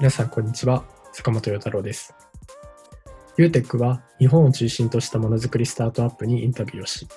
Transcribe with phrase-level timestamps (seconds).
[0.00, 0.84] 皆さん、こんにちは。
[1.12, 2.14] 坂本陽太郎です。
[3.36, 7.08] UTEC は日本を中心としたものづくりスタートアップにインタビューをし、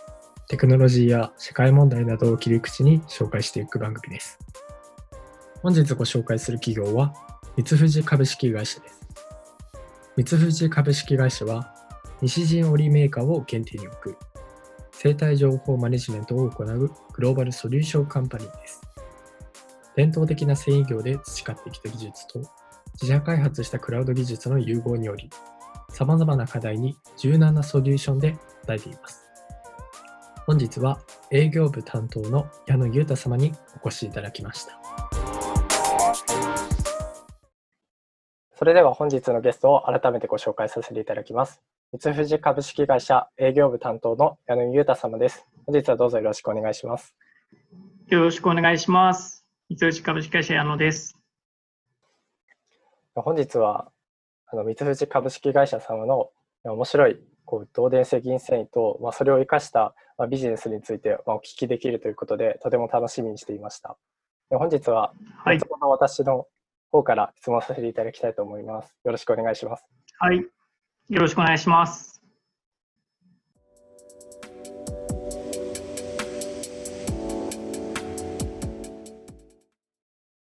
[0.48, 4.40] テクノロジーや社会問題などを切り口に紹介していく番組です。
[5.62, 7.14] 本日ご紹介する企業は、
[7.56, 9.02] 三藤株式会社です。
[10.18, 11.76] 三藤株式会社は、
[12.20, 14.18] 西陣織メーカーを原点に置く、
[14.92, 18.82] 生態情報マネジメントを行うグローバルソリューションカンパニーです。
[19.96, 22.42] 伝統的な繊維業で培ってきた技術と
[22.94, 25.30] 自社開発したクラウド技術の融合により、
[25.90, 29.22] 様々な課題に柔軟なソリューションで答えています。
[30.46, 31.00] 本日は
[31.30, 34.80] 営業部担当の矢野裕太様にお越しいただきました。
[38.54, 41.62] それでは本日のゲストを改めてご紹介させていただきます。
[42.00, 45.46] 三藤株式会社営業部担当の矢野裕太様です。
[45.66, 47.16] 本日はどうぞよろしくお願いします。
[48.08, 49.46] よろしくお願いします。
[49.70, 51.21] 三藤株式会社矢野です。
[53.16, 53.92] 本日は
[54.48, 56.30] あの三藤株式会社様の
[56.64, 63.98] 面白いこう導電性銀繊維と、まあ、それを生かした、まあ、ビジネスについて、まあ、お聞きできるということでとても楽しみにしていました。
[64.50, 66.48] で本日は、はい、その私の
[66.92, 68.94] 方から質問させていただきたいと思います。
[69.04, 69.86] よろしくお願いします。
[70.20, 72.21] はい、よろしくお願いします。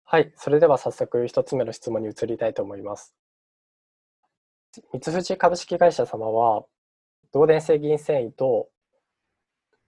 [0.09, 3.13] はい、それでは早速一つ目の質問に移りたいと思います。
[4.93, 6.63] 三藤株式会社様は、
[7.35, 8.69] 導電性銀繊維と、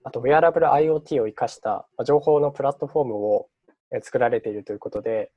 [0.03, 3.47] あとウェアラブル IoT を生かした情報のプラットフォームを
[4.01, 5.31] 作られているということで、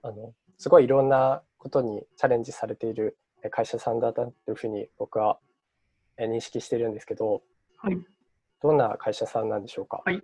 [0.00, 3.18] あのすごいいろんなことにチャレンジされている
[3.50, 5.38] 会社さんだというふうに僕は
[6.18, 7.42] 認識しているんですけど、
[7.76, 7.98] はい、
[8.62, 10.00] どんな会社さんなんでしょうか？
[10.02, 10.22] はい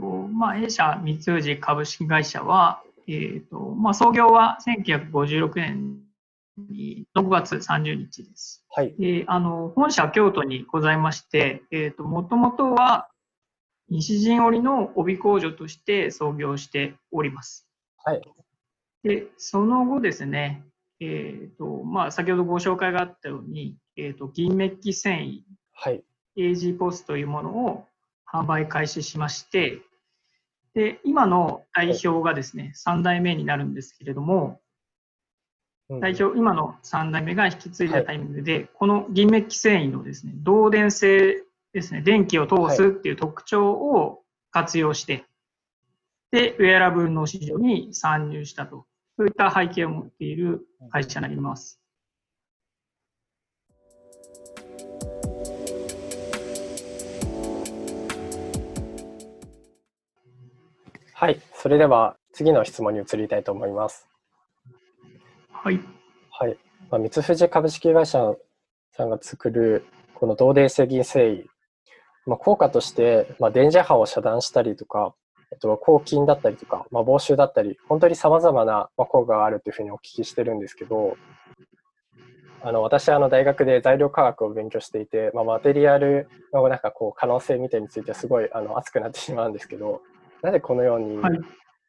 [0.00, 5.98] まあ、弊社三藤株式会社は、えーとまあ、創業は1956年
[6.68, 8.64] に6月30日です。
[8.70, 13.08] はい、であの本社は京都にございまして、えーと、もともとは
[13.88, 17.66] 西陣織の帯工場として創業しております。
[18.04, 18.22] はい、
[19.02, 20.64] でその後ですね、
[21.00, 25.40] えーとまあ、先ほどご紹介があったように、えーと、銀メッキ繊維、
[25.74, 26.02] はい、
[26.36, 27.86] AG ポスというものを
[28.32, 29.80] 販売開始しまして、
[30.74, 34.60] で今の代表がですね、3代目になるんですけれども、
[35.98, 41.42] 代表、今の3代目が引き継いだタイミングで、はい、この銀メッキ繊維のですね、導電性
[41.72, 44.22] ですね、電気を通すっていう特徴を
[44.52, 45.24] 活用して、
[46.32, 51.79] はい、で、ウェアラブルの市場に参入したと、そういった背景を持っている会社になります。
[61.20, 64.08] はい、それでは次の質問に移りたいと思います。
[65.52, 65.78] はい。
[66.30, 66.56] はい。
[66.90, 68.32] まあ、三藤株式会社
[68.96, 71.44] さんが作るこの導電性銀繊維、
[72.24, 75.14] まあ、効果として、まあ、電磁波を遮断したりとか、
[75.52, 81.18] あとは抗菌だったりとか、まあ、防臭だったり、本当に様々な効果があるというふうにお聞きしてるんですけど、
[82.62, 90.00] あの私はあの大学で材料科学を勉強していて、まあ、マテリアルのなんかこう可能性みたいについてすごいあの熱くなってしまうんですけど、
[90.42, 91.20] なぜこのようにい。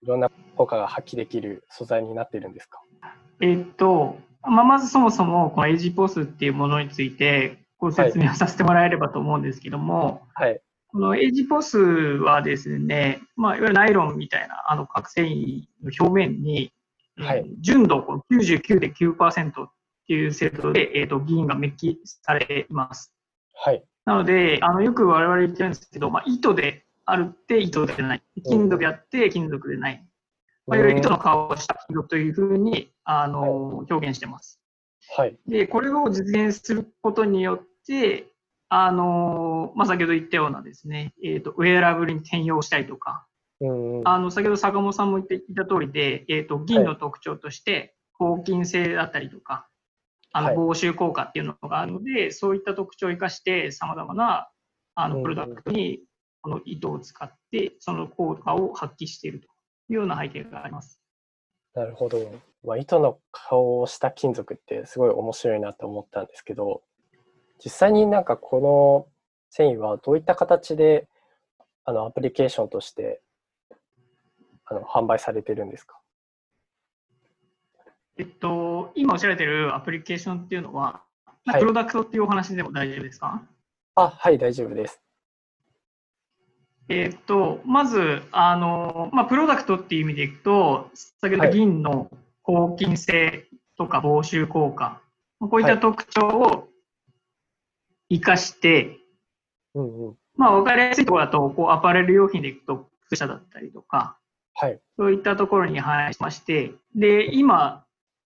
[0.06, 16.72] ろんな効果が発揮できる素材になっているんですか、はい、えー、っと、まあ、まずそもそもこのエイジポスっていうものについてご説明をさせてもらえればと思うんですけども、はい、このエイジポスはですね、まあ、いわゆるナイロンみたいなあの核繊維の表面に、
[17.18, 18.00] はい、えー、純度
[18.32, 19.72] 99.9%っ
[20.08, 23.14] ていう精度で、えー、と銀がメッキされます。
[23.54, 28.24] はい、なのであのよく我々言ってるんですけど、まあ、糸であるって糸でない。
[28.48, 30.06] 金属であって金属でない。
[30.68, 34.62] まあ、いわゆる糸の顔をした金属というふうにあの、はい、表現してます。
[35.16, 35.38] はい。
[35.48, 38.28] で、これを実現することによって、
[38.70, 43.28] あの、まあ、先ほど言ったようなですね、えっ、ー、と、ウェアラブルに転用したりとか、
[43.60, 43.68] う
[44.02, 49.68] んあの、先ほど坂本さんも言っていた通りで、えっ、ー、と、銀の特徴として、抗菌性だったりとか、
[50.32, 54.50] あの、防臭効果っていうのがあるので、はい、そういった特徴を生かして、様々な、
[54.96, 56.00] あの、プロダクトに、
[56.42, 59.48] この糸を使って、その効果を発揮していると
[59.90, 61.00] いうような背景があります。
[61.74, 62.20] なるほど。
[62.64, 66.84] まあ、糸の顔をした金属ってすごい面白いなと思ったんですけど、
[67.64, 69.08] 実際になんかこの
[69.50, 71.08] 繊維はどういった形で
[71.86, 73.22] あのアプリケーションとして
[74.66, 76.00] あの販売されてるんですか？
[78.18, 81.04] えっと、今おっしゃられてるアプリケーションっていうのは、
[81.46, 83.42] はいプロダクトっていうお話でも大丈夫ですか？
[83.96, 85.02] あ、はい、大丈夫です。
[86.92, 90.90] えーっと、まず、あの、まあ、プロダクトっていう意味でいくと、
[91.22, 92.12] 先ほど銀の
[92.44, 93.46] 抗菌性
[93.78, 95.02] とか防臭効果、
[95.40, 96.68] こういった特徴を
[98.10, 98.98] 活かして、
[99.74, 100.16] うんうん。
[100.36, 104.18] まあ、わかりやすいところだと、こう、アパレル用品でいくと、靴下だったりとか、
[104.54, 104.80] はい。
[104.98, 107.86] そういったところに反映しまして、で、今、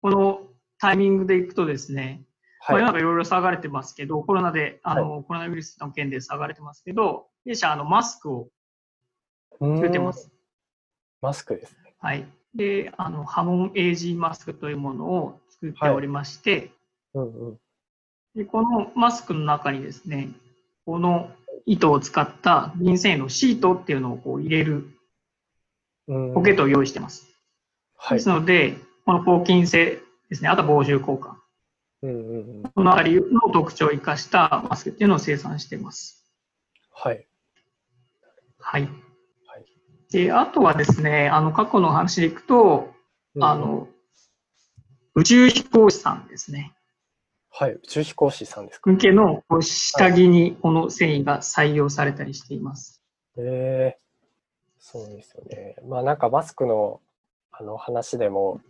[0.01, 0.41] この
[0.79, 2.21] タイミングでいくとですね、
[2.69, 2.93] まあ、世のはい。
[2.93, 8.47] 中いろいろ騒がれてますけど、コロナで、あの、コロナウイルスの件で騒がれてますけど、弊社、あの、マスクを
[9.59, 10.31] 作ってます。
[11.21, 11.95] マスクですね。
[11.99, 12.27] はい。
[12.55, 16.71] で、あの、ハモン AG マスクというものを作っておりまして、
[17.13, 17.59] うんうん。
[18.35, 20.29] で、このマスクの中にですね、
[20.85, 21.29] この
[21.65, 24.89] 糸を使った銀繊維のシートっていうのをこう入れる
[26.07, 27.27] うんポケットを用意してます。
[27.95, 28.29] はいです。
[28.29, 28.75] ので、
[29.05, 29.99] この抗菌性
[30.29, 31.37] ですね、あとは防臭効果、
[32.01, 32.63] うんうんうん。
[32.63, 36.25] このあたりの特徴を生かしたマスクっていうのを生産しています。
[36.91, 37.25] はい。
[38.63, 38.83] はい。
[38.83, 39.65] はい。
[40.11, 42.93] で、あとはですね、あの、過去の話でいくと、
[43.39, 43.87] あうんうん、の、
[45.15, 46.73] 宇宙飛行士さんですね。
[47.51, 47.73] はい。
[47.73, 48.89] 宇宙飛行士さんですか？
[48.89, 53.03] 向けの下着にこの繊維が採用されたりしています。
[53.37, 53.99] ええ
[54.79, 55.75] そうですよね。
[55.87, 56.99] まあなんかマスクの
[57.51, 58.61] あの話でも、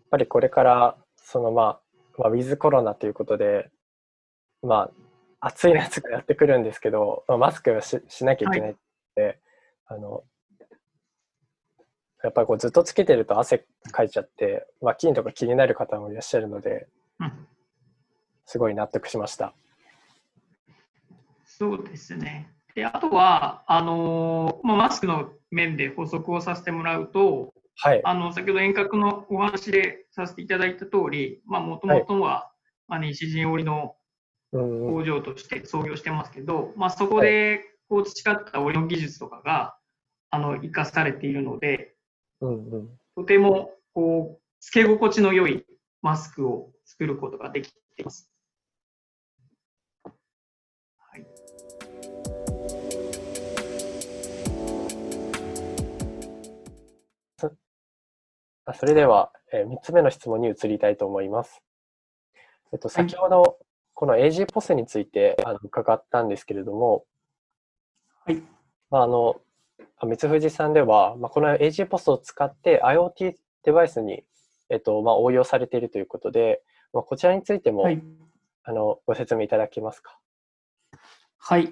[0.00, 1.80] やっぱりこれから、そのまあ、
[2.18, 3.70] まあ、ウィズコロナということで、
[4.62, 4.90] ま
[5.40, 8.74] あ、暑い夏がやってくるんですけど、まあ、マスクをししなきゃいけないっ
[9.14, 9.40] て、
[9.86, 10.24] あの、
[12.22, 16.86] やっぱりこうずっとつけてると汗かいちゃって、まあ、菌とか気になる方もいらっしゃるので、
[17.18, 17.32] うん、
[18.46, 19.54] すごい納得しました。
[21.44, 22.50] そうですね。
[22.74, 28.00] で、あとは、あのーまあ、マスクの面で補足をさせてもらうと、はい。
[28.04, 32.50] あの、先ほど遠隔のお話でさせていただいた通り、まあ、もともとは、
[32.88, 33.96] まあ、西陣織の
[34.52, 39.76] 工場として創業してますけど、まあ、そこでこう培った織の技術とかが、
[40.30, 41.94] あの、生かされているので、
[42.40, 42.88] うんうん。
[43.14, 45.66] とても、こう、つけ心地の良い
[46.00, 48.30] マスクを作ることができています。
[50.04, 51.26] はい。
[58.64, 61.60] あそれでは、え3つ目の質問に移りたいと思います。
[62.72, 63.58] えっと、先ほど、
[63.92, 67.04] この AG ポスについてあの伺ったんですけれども、
[68.24, 68.42] はい。
[68.90, 69.40] まあ、あの、
[69.98, 73.34] あ三藤さんでは、まあ、この AG ポスを使って IoT
[73.64, 74.24] デバイスに、
[74.68, 78.02] えっと、まあ、応用されているということで、まあ、こちらについても、はい。
[78.64, 80.18] あの、ご説明いただけますか？
[81.38, 81.64] はい。
[81.64, 81.70] わ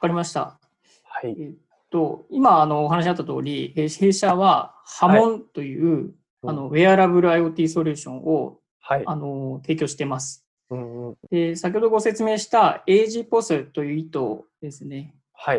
[0.00, 0.58] かりました。
[1.02, 1.36] はい。
[1.38, 1.52] えっ
[1.90, 6.14] と、今、あの、お話あった通り、えー弊社は、ハモンという、うん
[6.46, 9.02] あの、ウェアラブル IoT ソリューションを、はい。
[9.06, 10.46] あの、提供しています。
[10.70, 11.16] うんうん。
[11.30, 15.14] で、先ほどご説明した AG ポスという糸ですね、はい。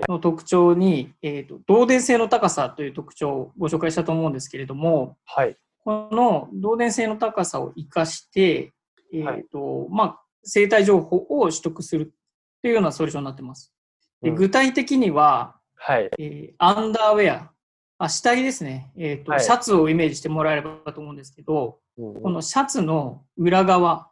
[0.07, 5.55] の特徴に、えっと、導電性の高さという特徴をご紹介したと思うんですけれども、はい。
[5.83, 8.73] この導電性の高さを生かして、
[9.13, 12.13] えっ、はいと、まあ、生体情報を取得する
[12.61, 13.71] というようなソリューションになっています。
[14.21, 16.09] でうん具体的には、はい。
[16.17, 17.51] えーアンダーウェア、
[17.99, 24.09] あ下着ですね、えーとはいシャツをイメージしてもらえればと思うんですけど、うんうんこのシャツの裏側、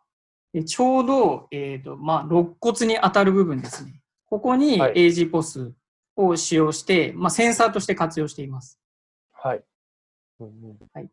[0.54, 4.03] えーちょうど、えーとまあ、肋骨に当たる部分ですね。
[4.34, 5.74] ここにはい AG ポス
[6.16, 8.80] を使用して、まあ、センサーとして活用しています。
[9.32, 9.64] はい。
[10.40, 11.10] うんうん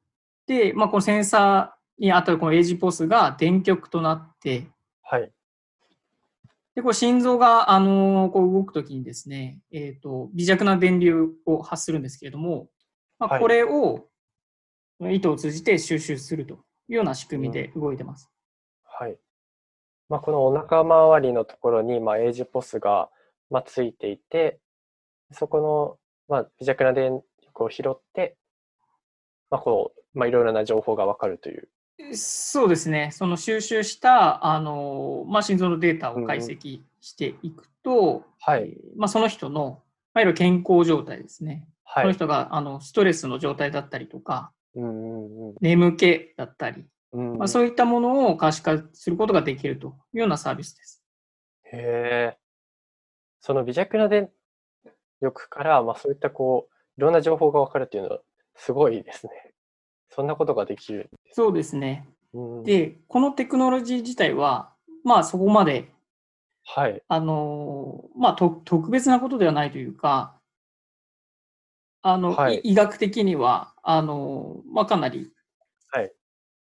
[0.46, 4.68] で、まあ、このセンサーに当たるこの AG ポスが電極となって、
[5.02, 5.30] はい。
[6.74, 12.68] で、これ心臓が、あのーこう動くときにですね、えっ、と、微弱な電流を発するんですけれども、
[13.18, 14.06] まあ、はいこれを
[14.98, 16.54] 糸を通じて収集すると
[16.88, 18.30] いうような仕組みで動いてます。
[20.10, 20.16] はい。
[20.16, 23.08] まあ、このお腹周りのところに、まあ、エイジポスが、
[23.50, 24.58] まあ、ついていて、
[25.32, 25.98] そこの、
[26.28, 28.36] まあ、微弱な電力を拾って、
[29.50, 31.68] まあ、こう、まあ、いろいろな情報がわかるという。
[32.14, 38.62] そうですね、その収集した、あのーまあ、心臓のデータを解析していくと、はい。
[38.62, 39.82] えーまあ、その人の、
[40.14, 41.68] まあ、いわゆる健康状態ですね。
[41.84, 42.04] はい。
[42.04, 51.02] この人があのストレスの状態だったりとか、うんうんうん眠気だったり、うんまあ、そういったものを可視化することができるというようなサービスです。
[51.72, 52.38] へえ。
[53.40, 54.30] その微弱な電
[55.20, 58.20] 力から、まあ、そういったこう、いろんな情報がわかるっていうのは、
[58.54, 59.32] すごいですね。
[60.10, 61.10] そんなことができる。
[61.32, 62.08] そうですね。
[62.32, 64.72] うん、で、このテクノロジー自体は、
[65.04, 65.90] まあそこまで、
[66.64, 67.02] はい。
[67.08, 70.36] あのーまあと特別なことではないというか、
[72.02, 75.28] あの、はいい医学的には、あのーまあかなり、はい。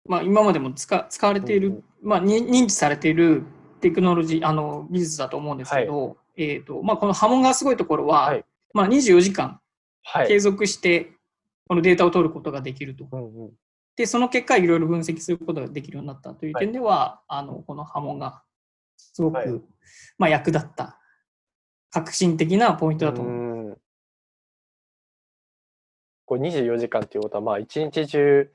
[0.09, 3.45] まあ今までも使使われている、まあに認知されている
[3.81, 9.61] テクノロジー、あの、技術だと思うんですけど、えっ、と、まあこの波紋がすごいところは、はいまあ、24時間
[10.03, 10.29] はい。
[10.29, 11.13] 継続して
[11.69, 13.07] このデータを取ることができると。
[13.11, 13.51] うんうん。
[13.97, 18.43] で、その結果、いろいろ分析することができるようになったという点では、あのこの波紋が
[18.97, 19.49] すごく、はい
[20.19, 20.99] まあ、役立った
[21.91, 23.67] 革新的なポイントだと思います。
[23.69, 23.77] うん
[26.31, 28.49] こう24時間っていうことは、まあ、一日中、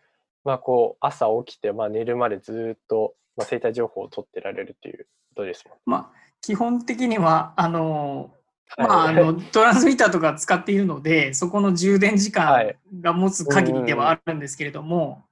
[0.46, 8.32] まあ、こう朝起きて、まあ、寝るまでずっと、まあ、生体情報を取ってられるっていうことですもんまあ、基本的にはあの
[8.78, 12.76] まあ、あはいのトランスミッターとか使っているので、そこの充電時間はい。
[13.00, 15.24] が持つ限りではあるんですけれども、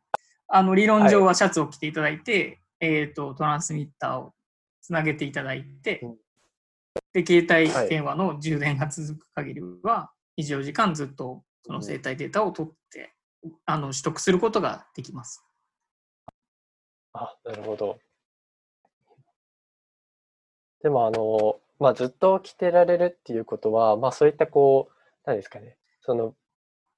[0.48, 4.34] あの理論上はシャツを着ていただいて、えー、とトランスミッターを
[4.82, 6.16] つなげていただいて、うん。
[7.12, 7.90] で携帯はい。
[7.90, 13.14] 電話の充電が続く限りは、24時間ずっとその生体データを取って、
[13.66, 15.44] あの取得することができます。
[17.14, 18.00] あ、なるほど。
[20.82, 24.94] でも、あの、まあ、ずっと着てられるっていうことは、まあ、そういったこう、
[25.26, 26.36] 何ですかね、その、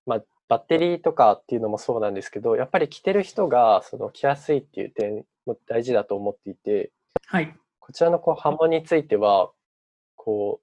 [0.06, 6.92] まあ、バッテリーとかっていうのもそうなんですけど、やっぱり着てる人が、その、着やすいっていう点も大事だと思っていて、
[7.28, 7.56] はい。
[7.80, 9.52] こちらのこう波紋については、
[10.16, 10.62] こ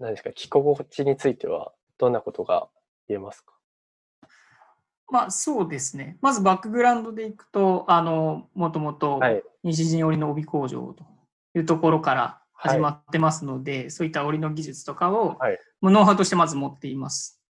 [0.00, 2.68] う、何ですか、着心地については、どんなことが
[3.08, 3.55] 言えますか？
[5.08, 6.18] まあそうですね。
[6.20, 9.42] まずバックグラウンドでいくと、あの、もともとはい。
[9.62, 11.04] 西陣織の帯工場と
[11.56, 17.40] いうところから始まってますので、そういった織の技術とかを、はいもうノウハウとしてまず持っています。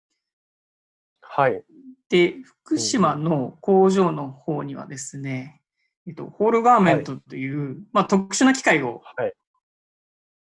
[1.22, 1.62] はい。
[2.08, 5.62] で、福島の工場の方にはですね、
[6.06, 9.32] えっと、ホールガーメントという、まあ、特殊な機械をはい。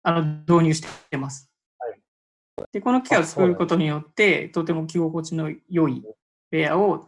[0.05, 1.51] あの導入しています。
[1.79, 2.01] はい
[2.73, 6.03] で、この機械を作ることによって、とても着心地の良い
[6.53, 7.07] ウェアを。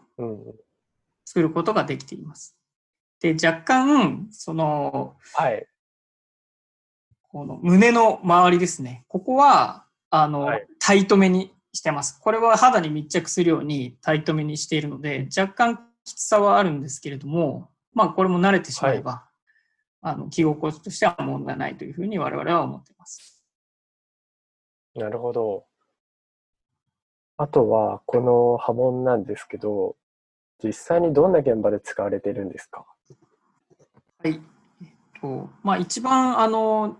[1.24, 2.56] 作ることができています。
[3.20, 5.66] で、若干、その、はい。
[7.22, 9.04] この胸の周りですね。
[9.08, 12.20] ここは、あの、はいタイトめにしてます。
[12.20, 19.24] これは肌に密着するようにタイトめにしているので、若干きつさはあるんですけれども、まあ、これも慣れてしまえば、
[20.02, 23.42] あの、着心地としては問題ないというふうに我々は思っています。
[24.94, 25.64] なるほど。
[27.36, 29.96] あとは、この波紋なんですけど、
[30.62, 32.86] 実際にどんな現場で使われているんですか？
[34.22, 34.40] はい。
[34.82, 34.88] えっ
[35.20, 36.96] と、まあ、一番、あの、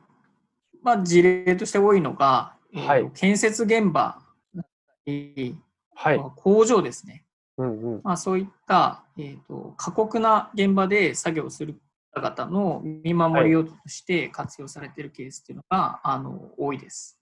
[0.82, 4.18] まあ、事例として多いのが、えっとはい建設現場
[4.54, 5.56] だったり、
[5.94, 6.18] はい。
[6.18, 7.24] まあ工場ですね。
[7.56, 8.00] うんうん。
[8.02, 11.76] まあ、そういった、えー、と過酷な現場で作業する
[12.12, 17.16] 方々の見守り用途として活用されているケースっていうのが、あの多いです。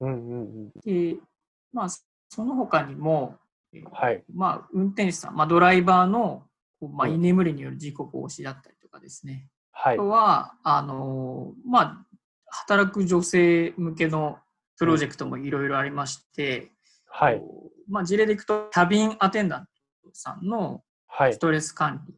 [0.00, 0.70] うんうんうん。
[0.84, 1.16] で、
[1.72, 1.88] まあ、
[2.28, 3.36] その他にも、
[3.72, 4.24] えーはい。
[4.34, 6.44] まあ、運転手さん、まあ、ドライバーの、
[6.80, 9.48] まあ、うん居眠りによる事故防止だったりとかですね。
[9.72, 10.08] はいあと。
[10.08, 12.06] は、あのまあ、
[12.48, 14.38] 働く女性向けの
[14.78, 16.72] プロジェクトもいろいろありまして、
[17.06, 17.42] はい。
[17.88, 19.68] まあ、事例でいくと、キャビンアテンダン
[20.02, 21.38] トさんのはいス。
[21.38, 22.14] トレス管理、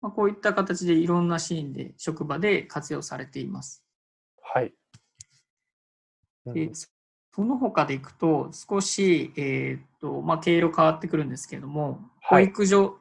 [0.00, 3.84] まあ、こういった形でいろんなシーンで職場で活用されています。
[4.42, 4.74] はい。
[6.46, 6.70] うんで
[7.34, 12.96] その他でいくと少し、えーっとまあ、経路変わってくるんですけれども、はい保育所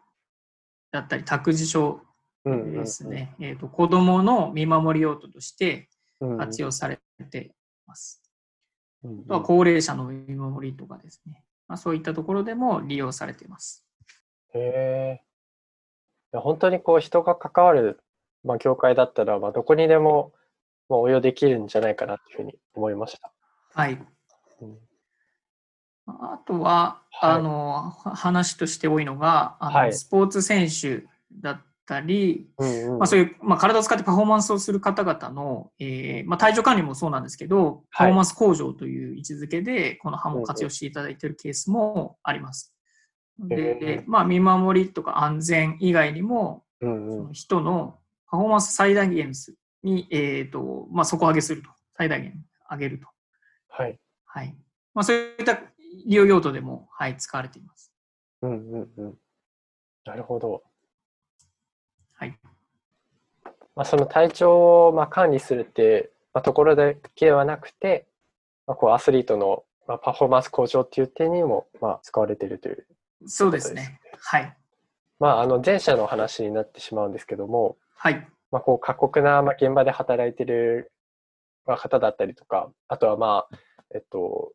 [0.92, 2.02] だったり託児所
[2.46, 7.52] うんうんうんですね、えーっと子どもの見守り用途としてうんうん活用されてい
[7.86, 8.22] ます。
[9.04, 13.86] うんうんあとは高齢者の見守りとかですね、まあ、そういったところでも利用されています。
[14.54, 15.24] へえ。
[16.34, 18.02] いや本当にこう人が関わる、
[18.44, 20.34] まあ、業界だったら、まあ、どこにでも、
[20.90, 23.32] まあ、応用できるんじゃないかなっていうふうに思いました。
[23.74, 23.98] はい。
[24.62, 24.78] うん
[26.18, 27.36] あとは、はい。
[27.36, 29.94] あのは話として多いのがあの、はい。
[29.94, 33.00] スポーツ選手だったり、うんうん。
[33.00, 42.74] まあ、そういう、まあ、体を使ってパフォーマンスをする方々の、えーまあ、体調管理もそうなんですけど、パフォーマンス向上という位置づけで、この刃も活用していただいているケースもあります。
[43.50, 47.18] へでー、まあ、見守りとか安全以外にも、うんうん。
[47.18, 48.00] その人の
[48.30, 49.34] パフォーマンス最大限
[49.84, 52.34] に、えーとまあ、底上げすると、最大限
[52.70, 53.08] 上げると。
[53.70, 54.00] はい。
[54.32, 54.56] はい
[54.94, 55.60] まあ、そういった
[56.06, 57.92] 利用用途でも、はい、使われています。
[58.42, 59.18] うんうんうん。
[60.06, 60.64] なるほど。
[62.16, 62.38] はい。
[63.76, 68.08] まあ、その体調をまあ管理するって、まあ、ところだけではなくて、
[68.68, 72.86] まあ、こうアスリートのまあパフォーマンス向上っていう点にもまあ使われているという。
[73.26, 74.00] そうですね。
[74.20, 74.58] はい。
[75.20, 78.28] まあ、あの前者の話になってしまうんですけども、はい。
[78.52, 80.92] まあ、こう過酷なまあ現場で働いている
[81.66, 83.56] まあ方だったりとか、あとはまあ、
[83.94, 84.54] えっと、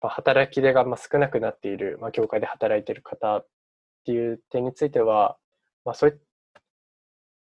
[0.00, 3.46] まあ、働き手がまあ少なくなっている、まあ、業界で働いている方っ
[4.04, 5.36] ていう点については、
[5.84, 6.14] まあ、そうい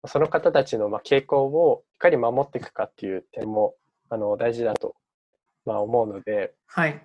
[0.08, 3.75] その方たちのまあ傾向をいかに守っていくかっていう点も
[4.10, 4.96] あの大事だと
[5.65, 6.93] まあ思うので、はい。
[6.93, 7.01] で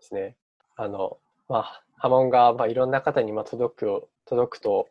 [0.00, 0.36] すね。
[0.76, 4.88] あの、まあ、波紋が、まあ、いろんな方にまあ届く届くと、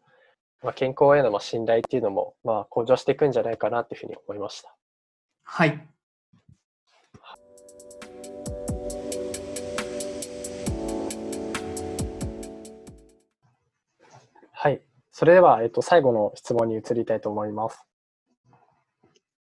[0.63, 4.75] まあ、健康へのまあ信頼っていうのも、まあ、向上していくんじゃないかなっていうふうに思いました。
[5.43, 5.87] はい。
[14.63, 14.81] はい。
[15.11, 17.85] それでは、えっと、最後の質問に移りたいと思います。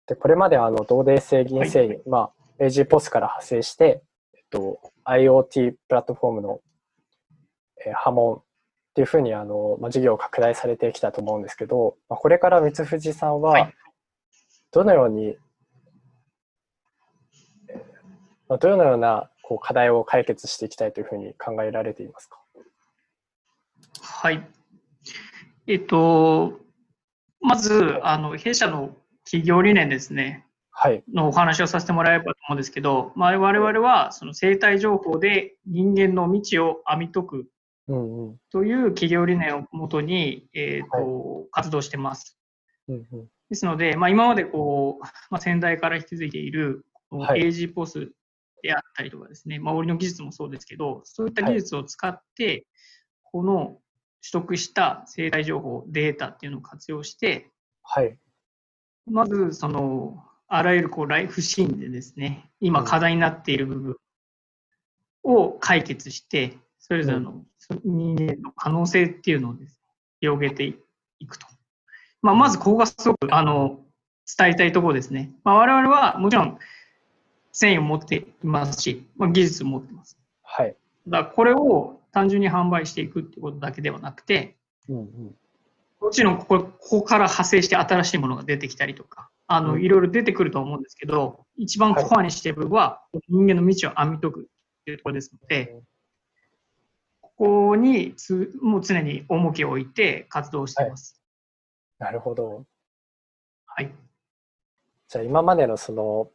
[0.07, 4.01] でこれまであの同デ性銀製、はい、まあ、AG ポスから派生して、
[4.33, 6.61] えっと、IoT プラットフォームの、
[7.85, 8.43] えー、波紋っ
[8.95, 13.71] ていうふうにあの、まあ、事業を拡大されてきたと思うんですけど、まあ、これから三藤さんは
[14.71, 15.37] どのように、はい、
[18.49, 22.39] まあ、どのようなこう課題を解決していきたいというふうに考えられていますか？
[24.01, 24.60] はい。
[25.67, 26.59] えっと、
[27.39, 37.45] まず、あの弊社の企業理念ですね、はい、のお話をさせてもらえればと思うんですけど、まあ、我々はその生態情報で人間の道を編み解く
[38.51, 42.37] という企業理念をもとに、えーと、はい、活動してます。
[42.87, 48.11] うんうん、ですので、まあ、今までこう、まあ、先代から引き継いでいる AG ポス
[48.63, 52.65] であったりとかですね、まあ、折の技術もそうですけど、そういった技術を使って、
[53.23, 53.77] この
[54.21, 57.49] 取得した生態情報、データっていうのを活用して、
[57.83, 58.17] はい、
[59.09, 63.97] まず、その、あらゆるこうライフシーンでですね、今課題になっている部分
[65.23, 67.43] を解決して、それぞれの
[67.83, 69.77] 人間の可能性っていうのをです、ね、
[70.19, 70.65] 広げて
[71.19, 71.47] いくと。
[72.21, 73.79] まあ、まずここがすごくあの
[74.37, 75.31] 伝えたいところですね。
[75.43, 76.59] まあ、我々はもちろん
[77.51, 80.17] 繊維を持っていますし、まあ、技術を持ってます。
[80.43, 80.75] はい。
[81.07, 84.57] だこれを単純に販売していくってことだけではなくて、
[84.89, 85.35] うんうん、
[86.01, 94.43] もちろんここここから派生して新しいものが出てきたりとか、あの、いろいろ出てくると思うんですけど、一番コアにしている部分は、人間の道を編み解くっ
[94.85, 95.81] ていうところですので、
[97.21, 101.21] ここにつもう常に重きを置いて活動しています。
[101.99, 102.65] はい、なるほど。
[103.65, 103.91] はい。
[105.07, 106.29] じゃあ今までのその、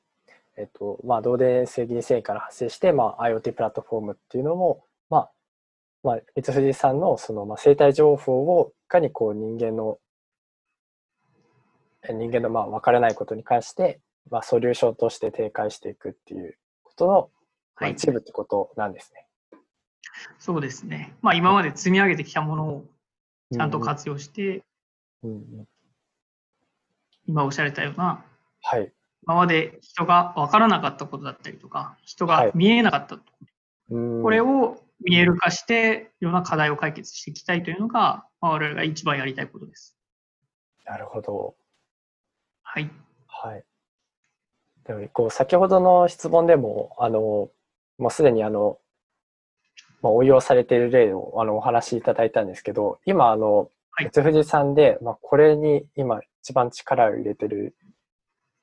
[0.56, 4.84] えっと、まあ、同電性銀繊維から発生して、まあ、IoT プラットフォームっていうのも、
[6.06, 9.98] まあ、まあ、三藤さんのその、まあ、生態情報をいかにこう人間の
[12.08, 17.30] 人間のまあ分からないことに関して、まあ、ソリューションとして展開していくっていうことの、
[17.80, 19.26] まあ、一部ってことなんですね。
[19.50, 21.12] はい、そうですね。
[21.22, 22.84] まあ、今まで積み上げてきたものを
[23.52, 24.62] ちゃんと活用して、
[25.24, 25.64] うんうん、
[27.26, 28.24] 今おっしゃられたような、
[28.62, 28.92] はい、
[29.24, 33.22] 今まで人が分からなかったことだったりとか、人が見えなかったこ
[33.90, 39.96] と、はい、これを見える化して、いろんな課題を解決していきたいというのが、まあ、我々が一番やりたいことです。
[40.84, 41.54] なるほど。
[42.62, 42.90] はい。
[43.26, 43.64] はい。
[44.84, 47.50] でも、こう、先ほどの質問でも、あの、
[47.98, 48.78] もうすでにあの、
[50.02, 57.74] まあ、応用されている例をあのお話しいただいたんですけど、今、あの、別富士さんで、まあ、これに今一番力を入れてる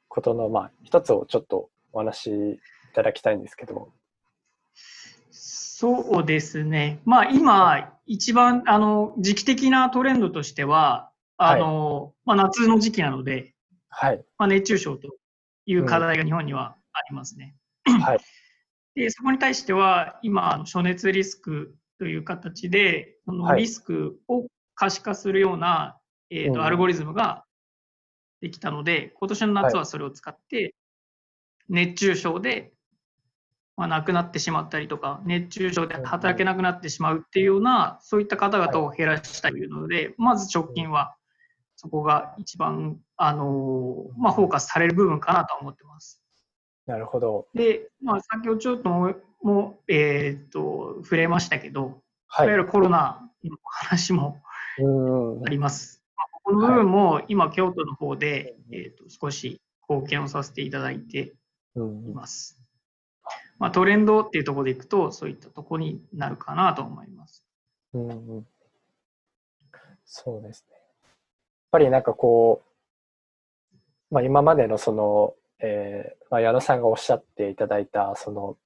[0.07, 2.59] ことの、まあ、一つをちょっとお話しい
[2.93, 3.91] ただきたいんですけど。
[5.83, 7.01] そうですね。
[7.03, 13.53] まあ今、一番、あの、時期的なトレンドとしては、あの、はい、まあ夏の時期なので、
[13.89, 14.23] はい。
[14.37, 15.09] まあ熱中症と
[15.65, 17.57] いう課題が日本にはありますね。
[17.85, 18.19] うん、はい。
[18.95, 27.43] で、そこに対しては、今、暑熱リスクという形で、そのリスクを可視化するような、はい、えっ、ー、と、アルゴリズムが
[28.39, 30.75] できたので、今年の夏はそれを使って、
[31.67, 32.71] 熱中症で
[33.75, 41.15] まあ、亡くなってしまったりとか、熱中症で働けなくなってしまうっていうような、そういった方々を減らしたいというので、まず直近は
[41.75, 46.21] そこが一番、あのまあ、フォーカスされる部分かなと思ってます。
[46.85, 47.47] なるほど。
[47.53, 54.41] で、まあ、先ほどちょっとも、もえー、っと、触れましたけど、はい、いわゆるコロナの話も
[55.45, 56.03] あります。
[56.15, 59.59] まあ、この部分も今、京都の方で、えー、っと少し
[59.89, 61.33] 貢献をさせていただいて
[61.75, 61.79] い
[62.13, 62.62] ます。
[63.59, 67.45] まあ、トレンドっていうところでいくと、そういったところになるかなと思います。
[67.93, 68.47] うん、うん、
[70.05, 70.75] そうですね。
[70.75, 71.11] やっ
[71.71, 78.57] ぱりなんかこう、まあ、今までのその、えーまあ、矢野さんがおっしゃっていただいた、その、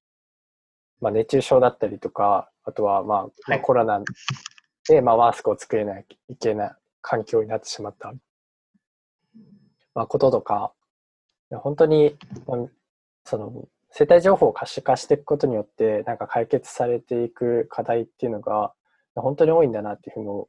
[0.99, 4.01] まあ、熱中症だったりとか、あとは、まあ、まあ、コロナ
[4.89, 8.13] で、まあ、マスクを作れないといけない環境になってしまった、
[9.93, 10.73] まあ、こととか、
[11.51, 12.17] 本当に、
[13.23, 18.73] その、生態情報を可視化していくことによってなんか解決されていく課題っていうのが
[19.15, 20.45] 本当に多いんだなっていうふうに、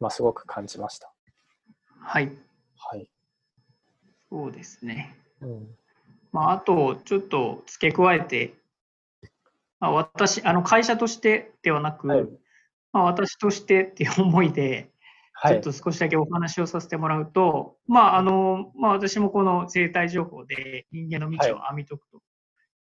[0.00, 1.12] まあ、すごく感じました。
[2.00, 2.30] はい。
[2.76, 3.08] はい。
[4.30, 5.16] そうですね。
[5.40, 5.68] うん。
[6.32, 8.54] まあ、あと、ちょっと付け加えて
[9.80, 12.26] まあ、私、あの会社としてではなく、はい、
[12.92, 14.90] まあ、私としてっていう思いで、
[15.46, 22.20] ちょっと少しだけお話をさせてもらうと、まああのまあ、私もこの生態情報で人間の道を編み解くと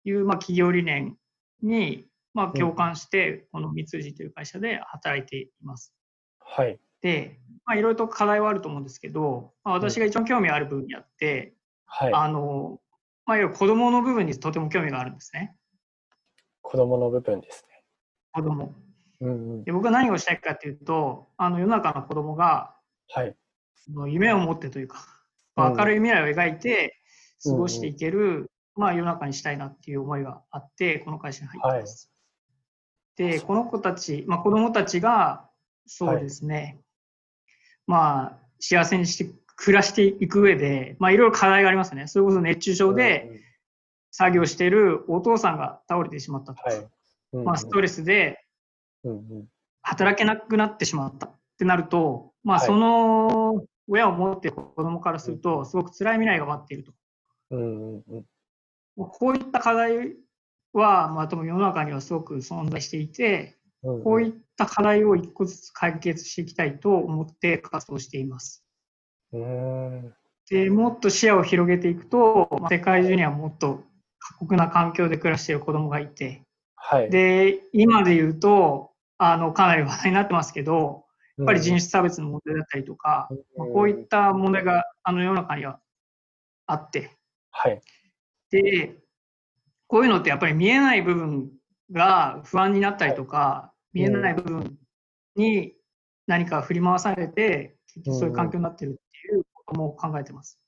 [0.09, 1.17] いう、まあ、企業理念
[1.63, 5.95] に、まあ、共感して、この三辻という会社で働いています。
[6.41, 6.79] はい。
[7.01, 11.55] で、まあ、いろいろと課題はあると思うんですけど、まあ、私が一番興味ある部分にあって、
[11.87, 12.81] はい、あの、
[13.25, 15.57] まあ、いわゆる子供の部分にとても興味があるんですね。
[16.63, 17.83] 子供の部分ですね。
[18.33, 18.75] 子供。
[19.21, 22.75] うんうん、で僕は何をしたいかというと、あの世の中の子供が、
[23.09, 23.35] はい、
[24.09, 25.07] 夢を持ってというか、
[25.57, 27.01] 明るい未来を描いて
[27.43, 32.13] 過ごしていける、まあ、世の中にしたいなっていう思いがあって、この会社に入ってます。
[33.19, 35.49] はい、で、この子たち、まあ、子供たちが、
[35.87, 36.79] そうですね、はい、
[37.87, 42.07] まあ、幸せにして暮らしていく上で、まあ、いろいろ課題がありますね。
[42.07, 43.41] それこそ熱中症で
[44.11, 46.79] 作業しているお父さんが倒れてしまったとか、はい。
[46.79, 46.81] う
[47.39, 48.45] んうん、まあ、ストレスで
[49.83, 56.93] 働けなくなってしまったってなると、まあ、その親を持っている子供からすると、すごく辛い未来が待っていると。
[57.51, 58.25] うんうんうん、
[58.97, 60.15] こういった課題
[60.73, 68.65] は、まあ、多分世の中にはすごく存在していて、こういった課題を一個ずつ解決していきたいと思って活動しています。
[70.49, 73.83] でもっと視野を広げていくと、世界中にはもっと
[74.19, 76.43] 過酷な環境で暮らしている子供がいて、
[76.75, 81.05] はい、で今で言うとあのかなり話題になってますけど、
[81.39, 85.81] やっぱり人種差別の問題だったりとか、まあ、こういった問題があの世の中には
[86.67, 87.11] あって、
[87.51, 87.81] はい、
[88.63, 88.97] で
[89.87, 91.51] こういうのってやっぱり見えない部分
[91.93, 94.79] が不安になったりとか、見えない部分
[95.37, 95.75] に
[96.27, 100.59] 何か振り回されて、結局そういう環境になってるっていうことも考えてます。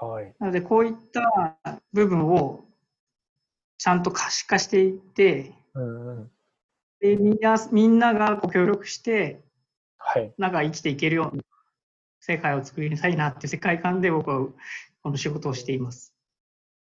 [0.00, 1.58] はい、なので、こういった
[1.92, 2.64] 部分を
[3.78, 6.30] ちゃんと可視化していって、うん
[7.00, 9.42] でみんなみんなが協力して、
[9.96, 11.42] はい、なんか生きていけるような
[12.20, 14.46] 世界を作りたいなって世界観で僕は
[15.02, 16.14] この仕事をしています。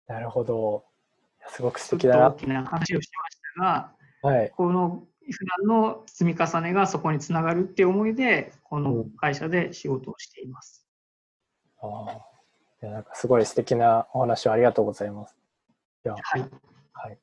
[0.06, 0.84] なるほど。
[1.48, 2.28] すごく素敵だな。
[2.28, 10.86] 大きな話をしましたが、はい、この普段の積み重ねがそこにつながるっていう思いで、この会社で仕事をしています。
[11.82, 12.12] うん、ああ。
[12.82, 15.36] いやなんかすごい素敵なお話をありがとうございます。
[16.04, 16.40] いや、はい。
[16.92, 17.16] はい、い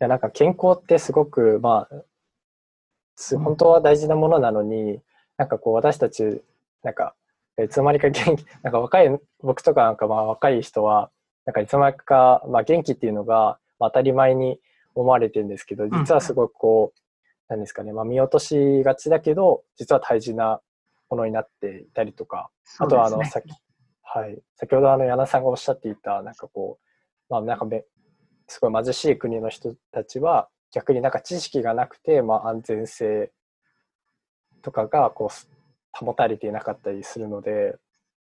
[0.00, 2.04] やなんか健康ってすごく、まあ、
[3.38, 5.00] 本当は大事なものなのに、
[5.36, 6.42] なんかこう私たち、
[6.82, 7.14] なんか、
[7.62, 11.10] いつの間にか元気、なんか若い、僕とかなんかまあ若い人は、
[11.46, 14.58] なんかいつの間にか、まあ元気っていうのが当たり前に
[14.94, 17.00] 思われてるんですけど、実はすごくこう、
[17.48, 20.60] なんですかね、まあ見落としがちだけど、実は大事な
[21.10, 23.50] ものになっていたりとか、あとはあの、さっき、
[24.02, 27.66] はい、先ほどあの柳さんがおっしゃっていた、なんかこう、まあなんか
[28.48, 33.30] すごい貧しい国の人たちは、逆になんか知識がなくて、まあ、安全性
[34.60, 37.76] とかがこう保たれていなかったりするので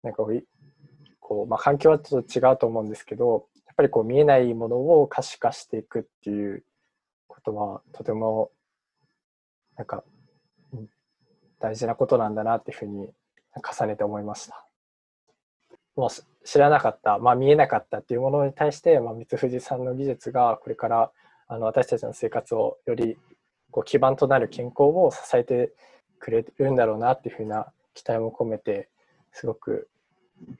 [0.03, 0.23] なんか
[1.29, 6.63] こう、まあ、環境はちょっと違うと思うんですけどやっぱりこう見えないものを可視化していくっていう
[7.27, 8.49] ことはとても
[9.77, 10.03] なんか、
[10.73, 10.89] うん、
[11.59, 13.11] 大事なことなんだなっていうふうに
[13.55, 14.65] 重ねて思いました。
[15.95, 16.09] もう
[16.45, 21.11] 知らなかった、まあ、見えなかったっていうものに対して、まあ、三藤さんの技術がこれから
[21.47, 23.17] あの私たちの生活をより
[23.69, 25.73] こう基盤となる健康を支えて
[26.17, 28.89] くれるんだろうなっていうふうな期待も込めて
[29.31, 29.89] すごく、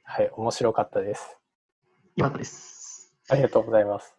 [0.04, 1.38] はい、面白かったです。
[2.16, 3.14] よかったです。
[3.28, 4.14] ありがとうございます。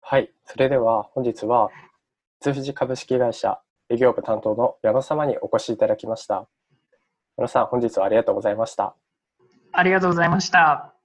[0.00, 1.70] はい、それでは本日は
[2.40, 6.48] 津富士株式会社営業部担当の矢野様にお越しいただきました。
[7.36, 8.94] 矢野さん、本日はありがとうございました。
[9.72, 11.01] ありがとうございました。